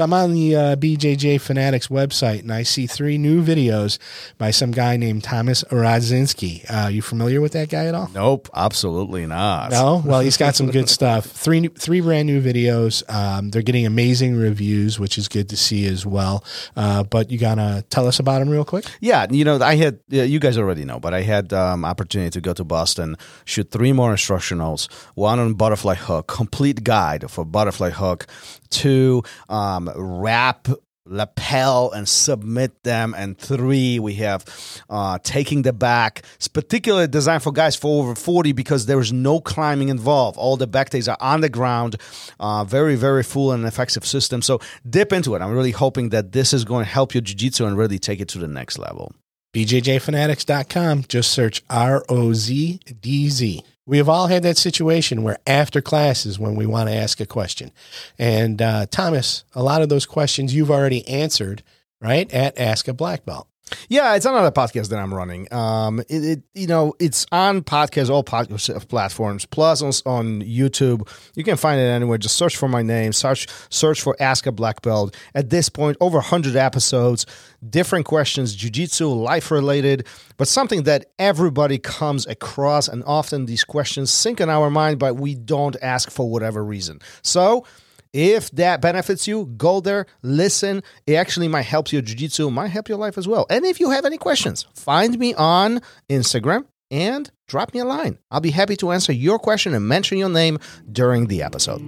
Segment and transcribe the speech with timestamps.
[0.00, 3.98] So I'm on the uh, BJJ Fanatics website and I see three new videos
[4.38, 6.64] by some guy named Thomas Radzinski.
[6.70, 8.08] Uh, you familiar with that guy at all?
[8.14, 9.72] Nope, absolutely not.
[9.72, 11.26] No, well, he's got some good stuff.
[11.26, 13.02] Three, new, three brand new videos.
[13.12, 16.44] Um, they're getting amazing reviews, which is good to see as well.
[16.74, 18.86] Uh, but you gotta tell us about them real quick.
[19.02, 22.40] Yeah, you know, I had you guys already know, but I had um, opportunity to
[22.40, 27.90] go to Boston, shoot three more instructionals, one on butterfly hook, complete guide for butterfly
[27.90, 28.26] hook,
[28.70, 30.68] two um, wrap
[31.10, 33.14] lapel and submit them.
[33.16, 34.44] And three we have
[34.88, 39.40] uh, taking the back it's particularly designed for guys for over 40 because there's no
[39.40, 40.38] climbing involved.
[40.38, 41.96] All the back days are on the ground
[42.38, 44.40] uh, very very full and effective system.
[44.40, 45.42] So dip into it.
[45.42, 48.28] I'm really hoping that this is going to help your jiu-jitsu and really take it
[48.28, 49.12] to the next level
[49.52, 51.04] BJJfanatics.com.
[51.08, 53.62] Just search R O Z D Z.
[53.86, 57.20] We have all had that situation where after class is when we want to ask
[57.20, 57.72] a question.
[58.18, 61.64] And uh, Thomas, a lot of those questions you've already answered,
[62.00, 62.32] right?
[62.32, 63.48] At Ask a Black Belt.
[63.88, 65.52] Yeah, it's another podcast that I'm running.
[65.52, 71.08] Um, it, it you know it's on podcast all podcast platforms plus on, on YouTube.
[71.34, 72.18] You can find it anywhere.
[72.18, 73.12] Just search for my name.
[73.12, 75.16] Search search for Ask a Black Belt.
[75.34, 77.26] At this point, over 100 episodes,
[77.68, 84.12] different questions, jujitsu, life related, but something that everybody comes across, and often these questions
[84.12, 87.00] sink in our mind, but we don't ask for whatever reason.
[87.22, 87.64] So
[88.12, 90.82] if that benefits you, go there, listen.
[91.06, 93.46] It actually might help your jiu-jitsu, might help your life as well.
[93.50, 98.18] And if you have any questions, find me on Instagram and drop me a line.
[98.30, 100.58] I'll be happy to answer your question and mention your name
[100.90, 101.80] during the episode.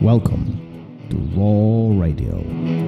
[0.00, 2.85] Welcome to ROL Radio.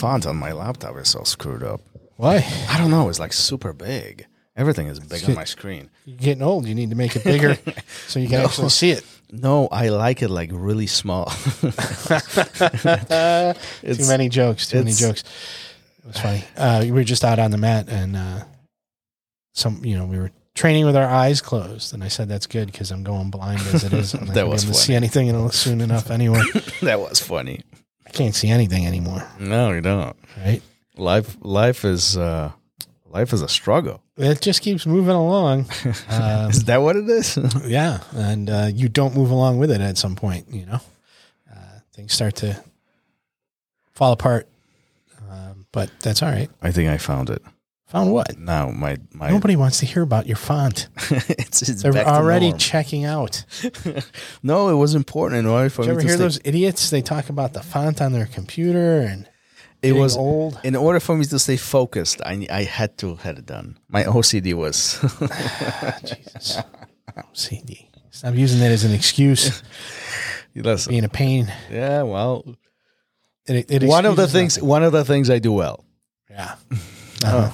[0.00, 1.82] Font on my laptop is so screwed up.
[2.16, 2.44] Why?
[2.68, 3.08] I don't know.
[3.10, 4.26] It's like super big.
[4.56, 5.90] Everything is big on my screen.
[6.04, 6.66] You're getting old.
[6.66, 7.56] You need to make it bigger
[8.08, 9.04] so you can actually see it.
[9.30, 11.26] No, I like it like really small.
[11.60, 11.70] too
[14.08, 14.68] many jokes.
[14.68, 15.22] Too many it's- jokes.
[16.00, 16.44] It was funny.
[16.56, 18.44] Uh, we were just out on the mat, and uh,
[19.52, 22.72] some, you know, we were training with our eyes closed, and I said that's good
[22.72, 24.14] because I'm going blind as it is.
[24.14, 24.86] I'm not That gonna was be able to funny.
[24.86, 26.10] see anything until soon enough.
[26.10, 26.40] Anyway,
[26.82, 27.60] that was funny.
[28.10, 29.24] I can't see anything anymore.
[29.38, 30.16] No, you don't.
[30.36, 30.62] Right?
[30.96, 32.50] Life, life is, uh,
[33.08, 34.02] life is a struggle.
[34.16, 35.66] It just keeps moving along.
[36.10, 37.38] Um, is that what it is?
[37.66, 40.46] yeah, and uh, you don't move along with it at some point.
[40.50, 40.80] You know,
[41.50, 42.60] uh, things start to
[43.92, 44.48] fall apart.
[45.30, 46.50] Um, but that's all right.
[46.60, 47.42] I think I found it.
[47.90, 48.38] Found what?
[48.38, 50.88] No, my my Nobody wants to hear about your font.
[51.10, 53.44] it's, it's They're already checking out.
[54.42, 56.40] no, it was important in order for Did you me ever to hear stay- those
[56.44, 56.90] idiots?
[56.90, 59.28] They talk about the font on their computer and
[59.82, 60.60] It was old.
[60.62, 62.20] in order for me to stay focused.
[62.24, 63.76] I I had to had it done.
[63.88, 65.00] My OCD was
[66.04, 66.62] Jesus.
[67.32, 67.88] CD.
[68.10, 69.62] Stop using that as an excuse.
[70.54, 71.52] Listen, Being a pain.
[71.70, 72.02] yeah.
[72.02, 72.44] Well,
[73.46, 74.68] It, it one of the things nothing.
[74.68, 75.84] one of the things I do well.
[76.28, 76.54] Yeah.
[77.24, 77.50] Uh,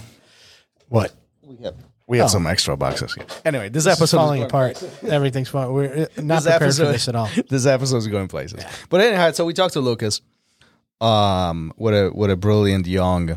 [0.89, 1.13] what?
[1.43, 1.75] We have
[2.09, 2.29] we Oh.
[2.29, 3.17] some extra boxes.
[3.45, 4.83] Anyway, this, This is episode falling is apart.
[5.03, 5.73] Everything's falling.
[5.73, 7.29] We're uh, not This prepared episode- for this at all.
[7.49, 8.65] this episode is going places.
[8.89, 10.21] But anyhow, so we talked to Lucas.
[11.01, 13.37] Um, what a what a brilliant young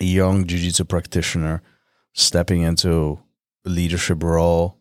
[0.00, 1.62] young jiu-jitsu practitioner
[2.12, 3.18] stepping into
[3.64, 4.76] a leadership role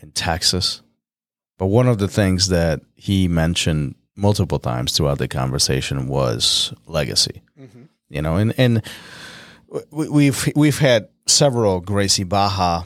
[0.00, 0.82] in Texas.
[1.58, 7.42] But one of the things that he mentioned multiple times throughout the conversation was legacy.
[8.10, 8.82] You know, and and we-
[9.90, 12.84] we've we've had several Gracie Barra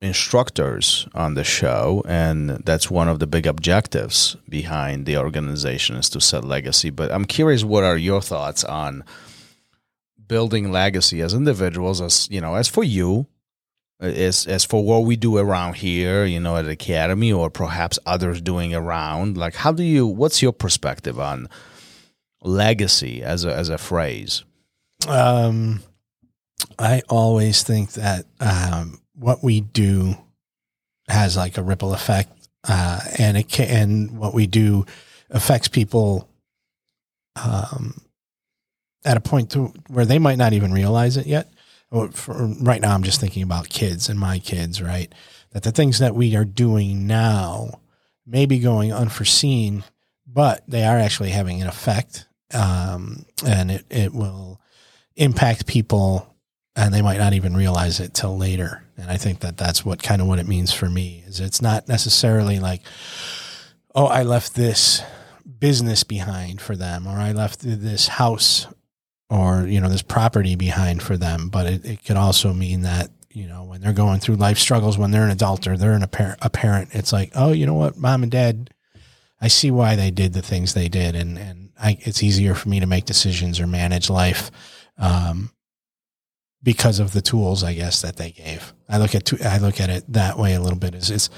[0.00, 6.10] instructors on the show, and that's one of the big objectives behind the organization is
[6.10, 6.90] to set legacy.
[6.90, 9.04] But I'm curious, what are your thoughts on
[10.26, 13.26] building legacy as individuals, as you know, as for you,
[14.00, 17.98] as as for what we do around here, you know, at the academy, or perhaps
[18.04, 19.36] others doing around?
[19.36, 20.06] Like, how do you?
[20.06, 21.48] What's your perspective on
[22.42, 24.44] legacy as a as a phrase?
[25.08, 25.82] Um,
[26.78, 30.16] I always think that um, what we do
[31.08, 34.86] has like a ripple effect, uh, and it can, and what we do
[35.30, 36.28] affects people
[37.42, 38.00] um,
[39.04, 41.50] at a point to where they might not even realize it yet.
[41.90, 45.12] For, right now, I'm just thinking about kids and my kids, right?
[45.52, 47.80] That the things that we are doing now
[48.26, 49.84] may be going unforeseen,
[50.26, 54.60] but they are actually having an effect, um, and it it will
[55.14, 56.33] impact people
[56.76, 58.84] and they might not even realize it till later.
[58.96, 61.62] And I think that that's what kind of what it means for me is it's
[61.62, 62.82] not necessarily like,
[63.94, 65.02] oh, I left this
[65.58, 68.66] business behind for them, or I left this house
[69.30, 71.48] or, you know, this property behind for them.
[71.48, 74.98] But it, it could also mean that, you know, when they're going through life struggles,
[74.98, 77.66] when they're an adult or they're an, a, par- a parent, it's like, oh, you
[77.66, 78.70] know what, mom and dad,
[79.40, 81.14] I see why they did the things they did.
[81.14, 84.50] And, and I, it's easier for me to make decisions or manage life.
[84.98, 85.50] Um,
[86.64, 88.72] because of the tools, I guess that they gave.
[88.88, 90.94] I look at I look at it that way a little bit.
[90.96, 91.30] Is it's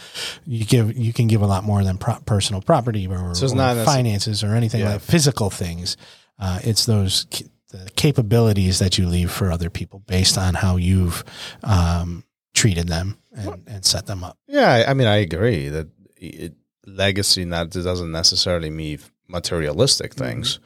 [0.46, 3.84] you give you can give a lot more than pro- personal property or, So or
[3.84, 4.92] finances or anything Yeah.
[4.94, 5.96] like physical things.
[6.38, 7.26] Uh, it's those
[7.70, 11.24] the capabilities that you leave for other people based on how you've
[11.64, 12.24] um,
[12.54, 14.38] treated them and, and set them up.
[14.46, 16.54] Yeah, I- mean, I agree that it,
[16.86, 20.60] legacy not doesn't necessarily mean materialistic things,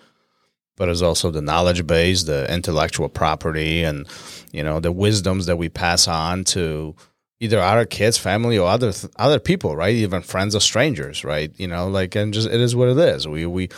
[0.80, 4.08] but it's also the knowledge base, the intellectual property, and
[4.50, 6.96] you know the wisdoms that we pass on to
[7.38, 9.94] either our kids, family, or other th- other people, right?
[9.94, 11.52] Even friends or strangers, right?
[11.58, 13.28] You know, like and just it is what it is.
[13.28, 13.68] We we.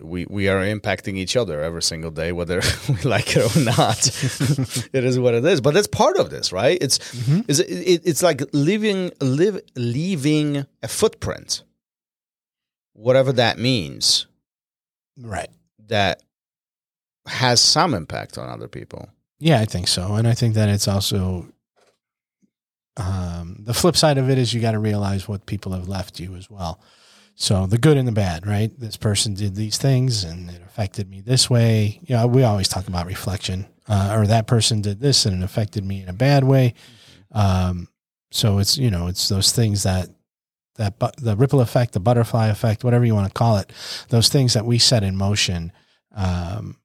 [0.00, 3.98] We we are impacting each other every single day, whether we like it or not.
[4.94, 6.78] it is what it is, but that's part of this, right?
[6.80, 7.40] It's mm-hmm.
[7.48, 11.64] is it, it, it's like leaving live leaving a footprint,
[12.94, 14.26] whatever that means,
[15.20, 15.50] Right.
[15.88, 16.22] That
[17.26, 19.08] has some impact on other people.
[19.38, 20.14] Yeah, I think so.
[20.14, 21.48] And I think that it's also
[22.96, 26.20] um, the flip side of it is you got to realize what people have left
[26.20, 26.80] you as well.
[27.34, 28.70] So the good and the bad, right?
[28.78, 32.00] This person did these things and it affected me this way.
[32.04, 35.44] You know, we always talk about reflection, uh, or that person did this and it
[35.44, 36.74] affected me in a bad way.
[37.32, 37.88] Um,
[38.30, 40.08] so it's you know it's those things that
[40.76, 43.72] that bu- the ripple effect, the butterfly effect, whatever you want to call it,
[44.08, 45.72] those things that we set in motion.
[46.14, 46.76] Um,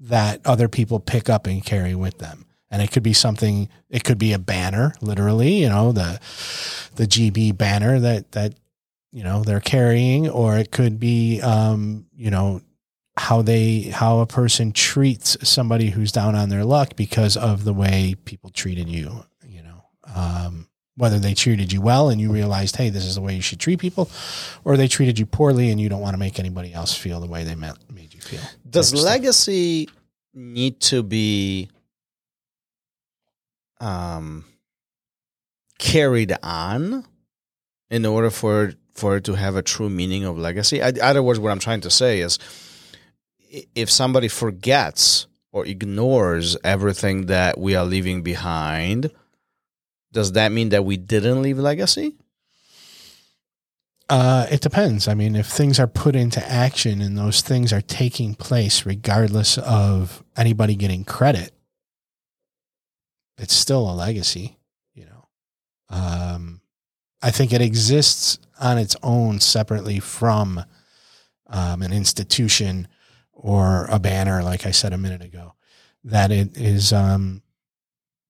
[0.00, 2.46] that other people pick up and carry with them.
[2.70, 6.20] And it could be something, it could be a banner, literally, you know, the
[6.94, 8.54] the GB banner that that
[9.12, 12.62] you know they're carrying, or it could be um, you know,
[13.16, 17.74] how they how a person treats somebody who's down on their luck because of the
[17.74, 19.82] way people treated you, you know.
[20.14, 20.69] Um
[21.00, 23.58] whether they treated you well and you realized, hey, this is the way you should
[23.58, 24.10] treat people,
[24.64, 27.26] or they treated you poorly and you don't want to make anybody else feel the
[27.26, 28.40] way they meant, made you feel.
[28.68, 29.10] Does type of stuff.
[29.10, 29.88] legacy
[30.34, 31.70] need to be
[33.80, 34.44] um,
[35.78, 37.06] carried on
[37.88, 40.82] in order for for it to have a true meaning of legacy?
[40.82, 42.38] I, other words, what I'm trying to say is,
[43.74, 49.10] if somebody forgets or ignores everything that we are leaving behind,
[50.12, 52.16] does that mean that we didn't leave legacy?
[54.08, 55.06] Uh, it depends.
[55.06, 59.56] I mean, if things are put into action and those things are taking place, regardless
[59.58, 61.52] of anybody getting credit,
[63.38, 64.58] it's still a legacy.
[64.94, 65.28] You know,
[65.90, 66.60] um,
[67.22, 70.64] I think it exists on its own separately from
[71.46, 72.88] um, an institution
[73.32, 75.54] or a banner, like I said a minute ago.
[76.02, 77.42] That it is, um,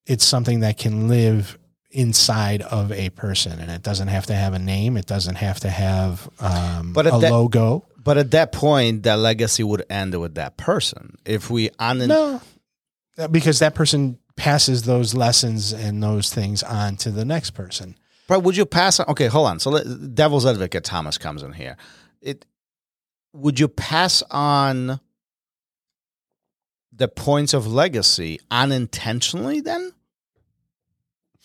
[0.04, 1.56] it's something that can live
[1.90, 5.58] inside of a person and it doesn't have to have a name it doesn't have
[5.60, 10.18] to have um, But a that- logo But at that point, that legacy would end
[10.18, 11.16] with that person.
[11.26, 12.40] If we un- no
[13.18, 17.96] Uh, because that person passes those lessons and those things on to the next person
[18.28, 19.06] But would you pass on?
[19.08, 19.58] Okay, hold on.
[19.58, 21.76] So let, devil's advocate Thomas comes in here.
[22.22, 22.46] It
[23.32, 25.00] would you pass on
[26.92, 29.89] the points of legacy unintentionally then?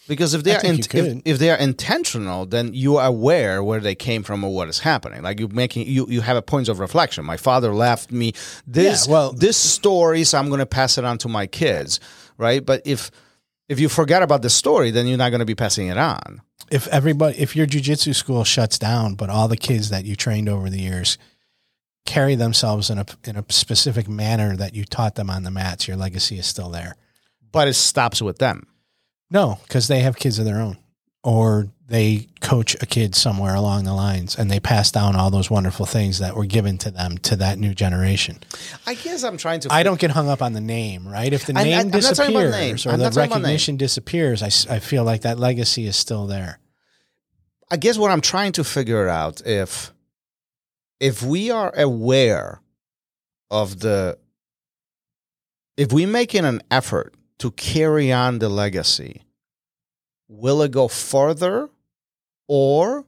[0.07, 3.79] Because if they I are if, if they are intentional, then you are aware where
[3.79, 5.23] they came from or what is happening.
[5.23, 7.25] Like you making you you have a points of reflection.
[7.25, 8.33] My father left me
[8.67, 11.99] this Yeah, well- this story, so I'm going to pass it on to my kids,
[12.37, 12.63] right?
[12.65, 13.09] But if
[13.67, 16.41] if you forget about the story, then you're not going to be passing it on.
[16.71, 20.49] if everybody if your jujitsu school shuts down but all the kids that you trained
[20.49, 21.17] over the years
[22.05, 25.87] carry themselves in a in a specific manner that you taught them on the mats
[25.87, 26.95] your legacy is still there
[27.51, 28.67] But it stops with them.
[29.31, 30.77] No because they have kids of their own
[31.23, 35.49] or they coach a kid somewhere along the lines and they pass down all those
[35.51, 38.37] wonderful things that were given to them to that new generation
[38.87, 39.73] I guess I'm trying to.
[39.73, 41.31] I don't get hung up on the name, right?
[41.31, 42.93] If the I- I- name I'm not talking about disappears name.
[42.93, 46.27] or the not talking about recognition disappears, I, I feel like that legacy is still
[46.27, 46.59] there.
[47.71, 49.91] I guess what I'm trying to figure out if
[50.99, 52.61] if we are aware
[53.49, 54.17] of the
[55.77, 59.23] if we making an effort to carry on the legacy,
[60.27, 61.69] will it go further,
[62.47, 63.05] or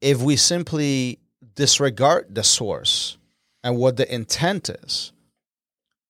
[0.00, 1.18] if we simply
[1.54, 3.18] disregard the source
[3.64, 5.12] and what the intent is,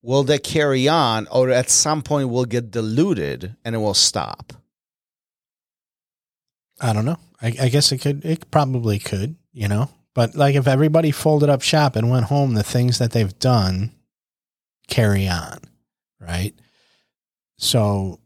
[0.02, 4.52] will they carry on or at some point will get diluted and it will stop?
[6.80, 7.18] I don't know.
[7.40, 8.24] I, I guess it could.
[8.24, 9.36] It probably could.
[9.52, 13.10] You know, but like if everybody folded up shop and went home, the things that
[13.10, 13.92] they've done
[14.86, 15.58] carry on,
[16.20, 16.54] right?
[17.58, 18.20] So,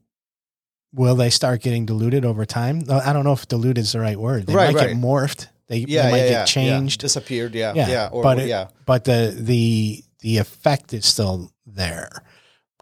[0.92, 2.82] will they start getting diluted over time?
[2.90, 4.46] I don't know if diluted is the right word.
[4.46, 4.88] They Right, might right.
[4.88, 5.48] get morphed.
[5.68, 7.00] They, Yeah, they might yeah, get yeah, changed.
[7.00, 7.54] disappeared.
[7.54, 12.22] Yeah, Yeah, yeah, or, but it- yeah, but the the the effect is still there,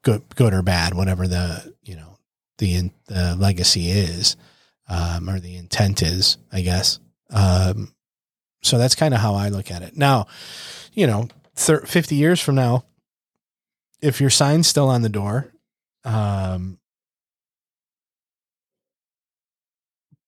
[0.02, 2.18] good good or bad, whatever the you know
[2.58, 4.36] the the legacy is,
[4.88, 6.98] um, or the intent is, I guess.
[7.30, 7.94] Um,
[8.62, 9.96] so that's kind of how I look at it.
[9.96, 10.26] Now,
[10.92, 12.84] you know, thir- fifty years from now,
[14.02, 15.52] if your sign's still on the door,
[16.04, 16.78] um,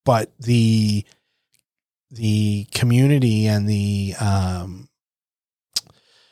[0.05, 1.05] but the
[2.11, 4.89] the community and the um,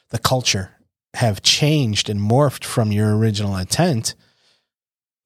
[0.09, 0.71] the culture
[1.15, 4.15] have changed and morphed from your original intent,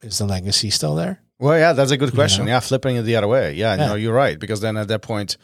[0.01, 1.21] is the legacy still there?
[1.37, 2.45] Well, yeah, that's a good You question.
[2.45, 2.51] know?
[2.51, 3.53] Yeah, flipping it the other way.
[3.53, 3.87] Yeah, Yeah.
[3.87, 4.39] no, you're right.
[4.39, 5.37] Because then at that point,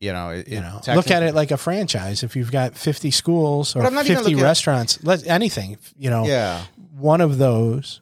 [0.00, 2.22] you know, it, You know, look at it like a franchise.
[2.22, 6.10] If you've got fifty schools or But I'm not even fifty restaurants, let anything, you
[6.10, 6.62] know, Yeah,
[6.96, 8.00] one of those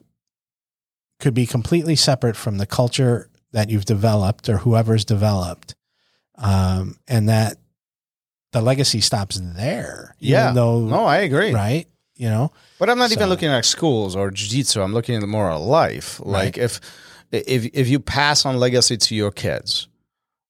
[1.19, 5.73] could be completely separate from the culture that you've developed or whoever's developed,
[6.35, 7.57] um, and that
[8.51, 10.15] the legacy stops there.
[10.19, 10.51] yeah.
[10.51, 11.51] though no, I agree.
[11.53, 14.81] right, you know, But I'm not So- even looking at schools or jiu-jitsu.
[14.81, 16.19] I'm looking at more at life.
[16.23, 16.79] Like if
[17.31, 19.87] if if you pass on legacy to your kids,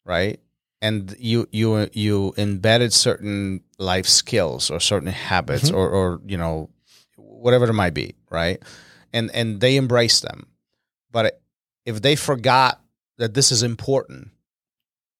[0.06, 0.40] right?
[0.82, 5.76] And you you you embedded certain life skills or certain habits Mhm.
[5.76, 6.70] or or you know
[7.16, 8.62] whatever it might be, right?
[9.12, 10.48] And and they embrace them.
[11.12, 11.42] But
[11.86, 12.80] if they forgot
[13.18, 14.30] that this is important,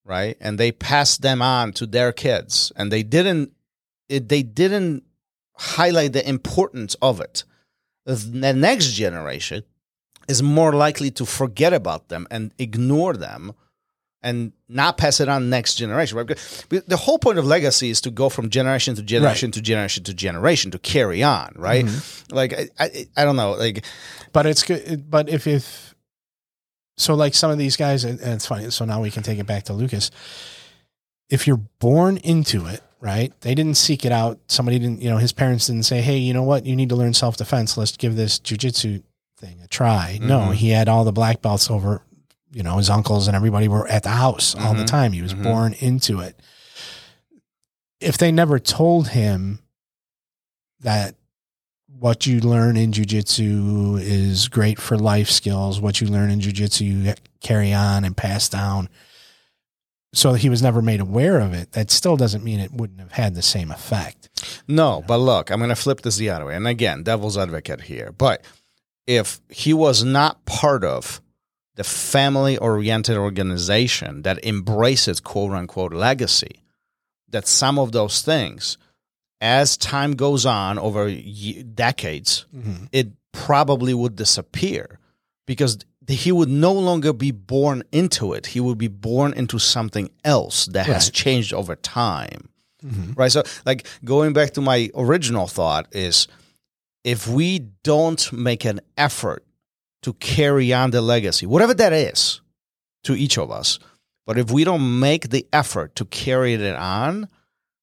[0.06, 0.38] right?
[0.40, 3.52] And they passed them on to their kids and they didn't
[4.10, 5.04] it, they didn't
[5.56, 7.44] highlight the importance of it.
[8.06, 9.64] The next generation
[10.30, 13.54] is more likely to forget about them and ignore them
[14.24, 16.18] and not pass it on next generation.
[16.18, 16.28] Right?
[16.28, 20.04] Because The whole point of legacy is to go from generation to generation to generation
[20.06, 21.86] to generation to carry on, right?
[21.86, 22.36] Mm-hmm.
[22.36, 23.86] Like I, I, I don't know, like
[24.34, 25.10] but it's good.
[25.10, 25.94] But if if
[26.98, 28.72] so, like some of these guys, and it's funny.
[28.72, 30.10] So now we can take it back to Lucas.
[31.30, 33.32] If you're born into it, right?
[33.42, 34.40] They didn't seek it out.
[34.48, 36.66] Somebody didn't, you know, his parents didn't say, "Hey, you know what?
[36.66, 37.78] You need to learn self defense.
[37.78, 39.04] Let's give this jujitsu
[39.38, 40.54] thing a try." No, Mhm.
[40.56, 42.02] he had all the black belts over.
[42.58, 44.88] You know, his uncles and everybody were at the house all the Mhm.
[44.88, 45.12] time.
[45.14, 45.44] He was Mhm.
[45.44, 46.40] born into it.
[48.00, 49.60] If they never told him
[50.80, 51.14] that
[51.88, 55.80] what you learn in jujitsu is great for life skills.
[55.80, 58.90] What you learn in jujitsu, you carry on and pass down.
[60.16, 61.74] So he was never made aware of it.
[61.74, 64.30] That still doesn't mean it wouldn't have had the same effect.
[64.68, 66.56] No, but look, I'm going to flip this the other way.
[66.56, 68.12] And again, devil's advocate here.
[68.18, 68.44] But
[69.06, 71.22] if he was not part of
[71.78, 76.64] the family oriented organization that embraces quote unquote legacy,
[77.30, 78.78] that some of those things,
[79.40, 82.46] as time goes on over decades,
[82.92, 85.00] it probably would disappear
[85.46, 88.48] because he would no longer be born into it.
[88.48, 92.50] He would be born into something else that has changed over time
[92.86, 93.14] Mm-hmm.
[93.14, 96.28] right so like going back to my original thought is
[97.04, 99.44] if we don't make an effort
[100.08, 102.40] to carry on the legacy whatever that is
[103.04, 103.78] to each of us
[104.26, 107.28] but if we don't make the effort to carry it on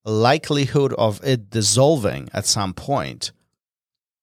[0.07, 3.33] likelihood of it dissolving at some point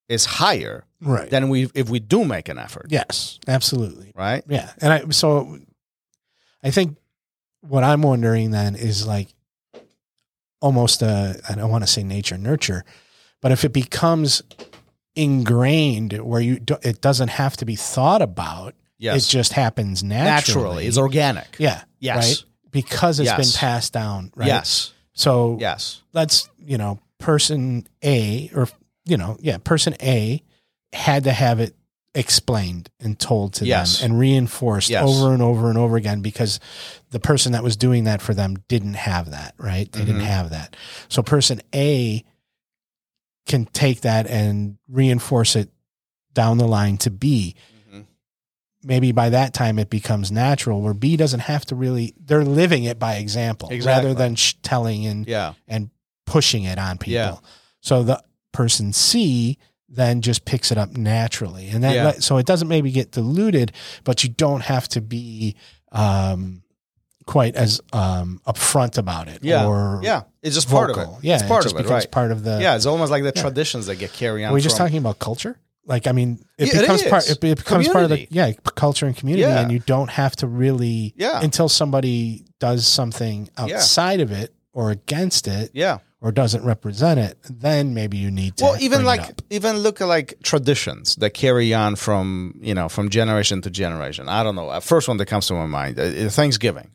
[0.09, 1.29] is higher Right.
[1.29, 4.11] than we if we do make an effort yes, absolutely.
[4.15, 4.71] right Yeah.
[4.81, 5.57] And I, so
[6.63, 6.97] I think
[7.61, 9.29] what I'm wondering then is like
[10.59, 12.83] almost a, I don't want to say nature nurture,
[13.41, 14.43] but if it becomes
[15.15, 20.03] ingrained where you, do, it doesn't have to be thought about, yes it just happens
[20.03, 20.29] naturally.
[20.29, 21.83] naturally it's organic Yeah.
[21.99, 22.17] Yes.
[22.17, 22.45] Right.
[22.71, 23.37] Because it's Yes.
[23.53, 24.31] been passed down.
[24.35, 24.47] Right.
[24.47, 28.67] yes So yes let's, you know, person A or,
[29.05, 30.41] you know, yeah, person A
[30.93, 31.75] had to have it
[32.13, 33.99] explained and told to Yes.
[33.99, 35.03] them and reinforced Yes.
[35.07, 36.59] over and over and over again because
[37.11, 39.89] the person that was doing that for them didn't have that, right?
[39.91, 40.25] They didn't Mhm.
[40.25, 40.75] have that.
[41.09, 42.23] So person A
[43.47, 45.69] can take that and reinforce it
[46.33, 47.55] down the line to B.
[47.91, 48.05] Mhm.
[48.83, 52.83] Maybe by that time it becomes natural where B doesn't have to really, they're living
[52.83, 54.07] it by example Exactly.
[54.09, 55.89] rather than sh- telling and yeah and
[56.25, 57.13] pushing it on people.
[57.13, 57.35] Yeah.
[57.81, 59.57] So the person C
[59.89, 62.11] then just picks it up naturally, and that Yeah.
[62.19, 63.73] so it doesn't maybe get diluted,
[64.05, 65.55] but you don't have to be
[65.91, 66.63] um,
[67.25, 69.43] quite as um, upfront about it.
[69.43, 71.07] Yeah, or yeah, it's just part of it.
[71.21, 72.11] Yeah, it's part just of it, becomes right?
[72.11, 72.59] part of the.
[72.61, 74.51] yeah, it's almost like the traditions that get carried on.
[74.51, 75.59] We're we just from- talking about culture?
[75.85, 77.29] Like, I mean, it Yeah, it becomes part.
[77.29, 79.59] It, it becomes part of the yeah culture and community, Yeah.
[79.61, 81.41] and you don't have to really Yeah.
[81.41, 85.97] until somebody does something outside of it or against it Yeah.
[86.21, 87.37] or doesn't represent it.
[87.49, 88.63] Then maybe you need to.
[88.65, 92.87] Well, even it like even look at like traditions that carry on from you know
[92.87, 94.29] from generation to generation.
[94.29, 94.79] I don't know.
[94.81, 96.91] First one that comes to my mind, uh, Thanksgiving.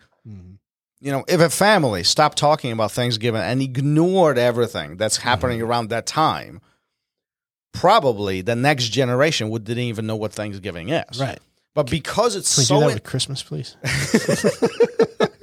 [1.01, 5.29] You know, if a family stopped talking about Thanksgiving and ignored everything that's Mm-hmm.
[5.29, 6.61] happening around that time,
[7.73, 11.21] probably the next generation would didn't even know what Thanksgiving is.
[11.21, 11.39] right.
[11.75, 13.77] But because it's Can we so do that in- with Christmas, please?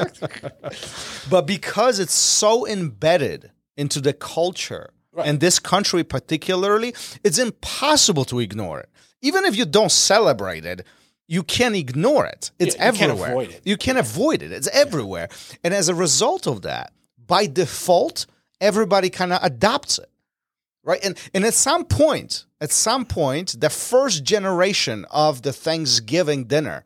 [1.29, 8.39] but because it's so embedded into the culture and this country particularly, it's impossible to
[8.39, 8.89] ignore it.
[9.21, 10.85] Even if you don't celebrate it,
[11.27, 12.51] you can't ignore it.
[12.59, 13.31] It's Yeah, you can't everywhere.
[13.31, 13.61] avoid it.
[13.65, 14.51] You can't avoid it.
[14.51, 15.29] It's everywhere.
[15.63, 16.93] And as a result of that,
[17.25, 18.25] by default,
[18.59, 20.09] everybody kind of adopts it.
[20.83, 20.99] Right?
[21.03, 26.83] And and at some point, at some point, the first generation of the Thanksgiving dinner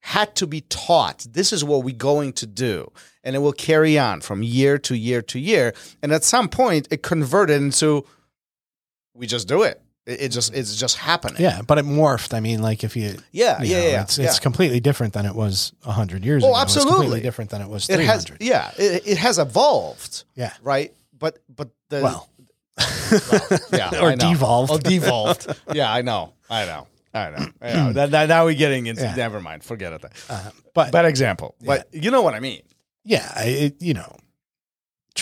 [0.00, 2.90] had to be taught this is what we're going to do
[3.24, 6.86] and it will carry on from year to year to year and at some point
[6.90, 8.06] it converted into
[9.12, 12.34] we just do it it, it just it's just happening Yeah, but it morphed.
[12.34, 14.24] I mean, like if you, yeah you yeah know, yeah it's, yeah.
[14.26, 16.54] it's completely different than it was hundred years Oh, ago.
[16.62, 16.92] It's absolutely.
[16.94, 20.52] completely different than it was it has yeah it, it has evolved Yeah.
[20.62, 22.28] right but but the Well,
[23.72, 24.30] yeah or I know.
[24.30, 24.70] devolved.
[24.72, 27.92] or devolved yeah i know i know i know, I know.
[27.92, 29.14] that, that, now we're getting into Yeah.
[29.16, 32.62] never mind forget it uh, but bad example but you know what i mean
[33.04, 34.16] yeah, it, you know,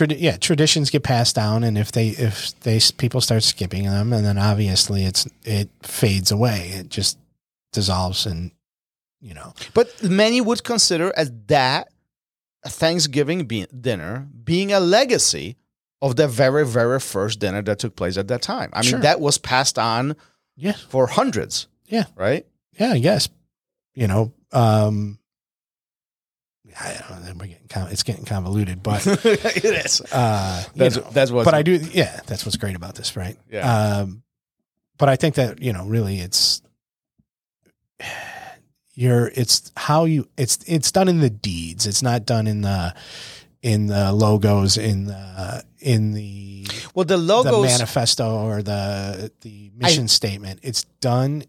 [0.04, 4.24] yeah, traditions get passed down, and if they if they people start skipping them, and
[4.24, 6.70] then obviously it's it fades away.
[6.74, 7.18] It just
[7.72, 8.50] dissolves, and
[9.20, 11.88] you know, But many would consider as that
[12.64, 15.56] a Thanksgiving be- dinner being a legacy
[16.02, 18.70] of the very, very first dinner that took place at that time.
[18.72, 18.98] I Sure.
[18.98, 20.14] mean, that was passed on
[20.56, 21.68] yeah, for hundreds.
[21.86, 22.04] Yeah.
[22.14, 22.46] Right?
[22.78, 23.28] yeah, guess,
[23.94, 25.18] you know, um,
[26.78, 30.00] I don't know, we're getting it's getting convoluted, but it is.
[30.12, 31.44] uh, you That's, know, that's what.
[31.44, 33.38] but I do, yeah, that's what's great about this, right?
[33.50, 33.98] Yeah.
[34.00, 34.22] Um,
[34.98, 36.62] but I think that you know, really, it's
[38.94, 41.86] you're it's how you it's it's done in the deeds.
[41.86, 42.94] It's not done in the
[43.62, 50.08] in the logos in the in the well, the the manifesto or the the mission
[50.08, 50.60] statement.
[50.62, 51.44] It's done.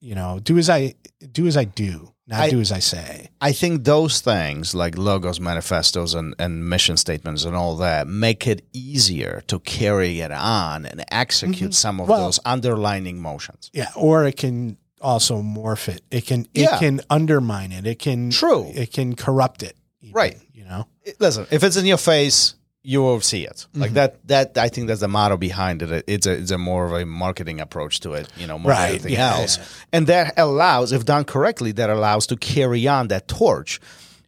[0.00, 0.94] You know, do as I
[1.32, 3.28] do as I do, not I- do as I say.
[3.40, 8.46] I think those things like logos, manifestos, and, and mission statements and all that make
[8.46, 11.74] it easier to carry it on and execute Mhm.
[11.74, 13.70] some of Well- those underlining motions.
[13.74, 16.02] Yeah, or it can also morph it.
[16.10, 16.76] It can Yeah.
[16.76, 17.86] it can undermine it.
[17.86, 18.72] It can True.
[18.74, 19.76] It can corrupt it.
[20.02, 20.38] even, Right.
[20.54, 20.86] You know.
[21.20, 22.54] listen, if it's in your face,
[22.86, 23.66] you will see it.
[23.74, 23.94] Like Mm-hmm.
[23.94, 24.28] that.
[24.28, 26.04] That I think that's the motto behind it.
[26.06, 28.28] It's a it's a more of a marketing approach to it.
[28.36, 29.56] You know, more Right, than anything yeah, else.
[29.58, 29.64] yeah.
[29.94, 33.80] And that allows, if done correctly, that allows to carry on that torch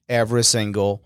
[0.09, 1.03] every single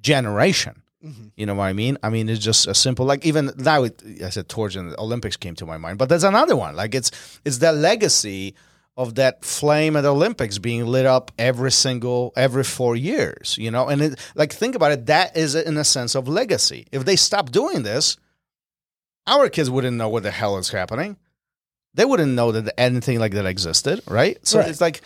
[0.00, 0.82] generation.
[1.04, 1.28] Mm-hmm.
[1.36, 1.98] You know what I mean?
[2.02, 3.82] I mean, it's just a simple like even now.
[3.84, 6.76] It, I said torch and the Olympics came to my mind, but there's another one.
[6.76, 7.10] Like it's
[7.44, 8.54] it's that legacy
[8.96, 13.56] of that flame at the Olympics being lit up every single every four years.
[13.58, 15.06] You know, and it, like think about it.
[15.06, 16.86] That is in a sense of legacy.
[16.92, 18.16] If they stop doing this,
[19.26, 21.16] our kids wouldn't know what the hell is happening.
[21.94, 24.38] They wouldn't know that anything like that existed, right?
[24.46, 24.68] So Right.
[24.68, 25.02] it's like,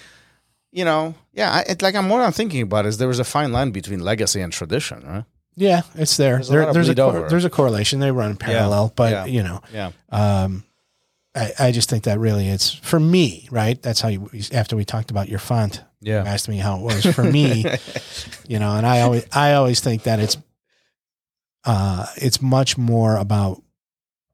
[0.72, 1.50] you know, yeah.
[1.52, 4.00] I, it's like I'm more I'm thinking about is there is a fine line between
[4.00, 5.24] legacy and tradition, right?
[5.56, 6.34] Yeah, it's there.
[6.36, 8.00] There's a There- of there's a cor- there's a correlation.
[8.00, 9.24] They run parallel, but yeah.
[9.26, 9.90] you know, Yeah.
[10.10, 10.64] um,
[11.36, 13.80] I, I just think that really it's for me, right?
[13.82, 15.82] That's how you after we talked about your font.
[16.00, 16.24] You Yeah.
[16.24, 17.64] asked me how it was for me,
[18.48, 20.36] you know, and I always I always think that it's
[21.64, 23.62] uh it's much more about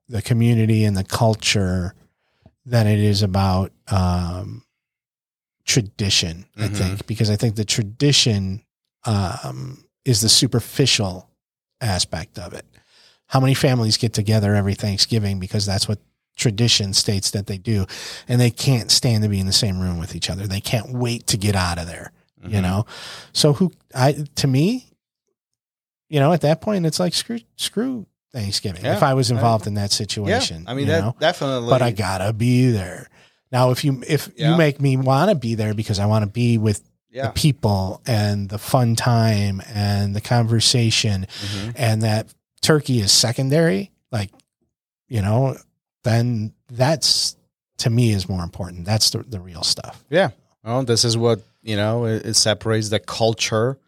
[0.09, 1.95] the community and the culture
[2.67, 4.65] than it is about um
[5.65, 6.75] tradition, I Mhm.
[6.77, 8.63] think, because I think the tradition
[9.05, 11.31] um is the superficial
[11.81, 12.67] aspect of it.
[13.27, 15.99] How many families get together every Thanksgiving because that's what
[16.37, 17.87] tradition states that they do
[18.29, 20.47] and they can't stand to be in the same room with each other.
[20.47, 22.11] They can't wait to get out of there,
[22.43, 22.63] you Mhm.
[22.63, 22.87] know.
[23.33, 24.87] So who I to me
[26.09, 28.85] you know, at that point it's like screw screw Thanksgiving.
[28.85, 29.97] Yeah, if I was I- involved in that Yeah.
[29.97, 31.17] situation, I mean, you that know?
[31.19, 31.71] definitely.
[31.71, 33.09] but I gotta be there.
[33.51, 34.51] Now, if you if Yeah.
[34.53, 37.27] you make me want to be there because I want to be with yeah.
[37.27, 41.73] the people and the fun time and the conversation Mhm.
[41.77, 42.27] and that
[42.63, 44.31] turkey is secondary, like,
[45.09, 45.57] you know,
[46.05, 47.37] then that's
[47.79, 48.85] to me is more important.
[48.85, 50.05] That's the, the real stuff.
[50.11, 50.31] Yeah.
[50.65, 53.79] Well, this is what, you know, it, it separates the culture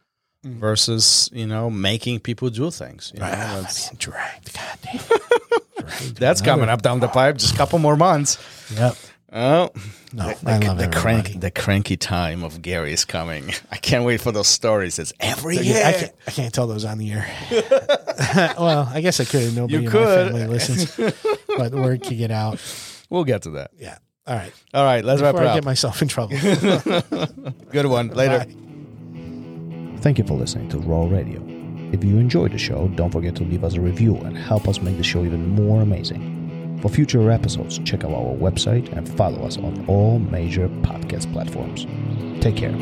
[0.43, 3.11] versus you know making people do things.
[3.15, 4.53] You know, Ah, that's being dragged.
[4.55, 5.01] God damn.
[5.85, 7.37] Dragged that's another- coming up down the pipe.
[7.39, 8.39] Just a couple more months.
[8.75, 8.97] Yep.
[9.37, 9.71] Oh,
[10.13, 10.93] No, the, I love the everybody.
[10.93, 13.51] crank, the cranky time of Gary is coming.
[13.73, 14.99] I can't wait for those stories.
[15.01, 15.85] It's every year.
[15.85, 17.27] I can't, I can't tell those on the air.
[18.59, 19.55] well, I guess I could.
[19.57, 20.97] Nobody You in my family listens,
[21.59, 22.61] but the word can get out.
[23.11, 23.71] We'll get to that.
[23.79, 23.99] Yeah.
[24.27, 24.53] All right.
[24.73, 25.57] All right, let's wrap Before it I up.
[25.57, 26.37] get myself in trouble.
[27.71, 28.09] Good one.
[28.09, 28.39] Later.
[28.47, 30.01] Bye.
[30.01, 31.43] Thank you for listening to ROL Radio.
[31.93, 34.81] If you enjoyed the show, don't forget to leave us a review and help us
[34.81, 36.79] make the show even more amazing.
[36.83, 41.87] For future episodes, check out our website and follow us on all major podcast platforms.
[42.43, 42.73] Take care.